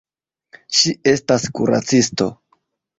[0.79, 2.33] Ŝi estas kuracisto.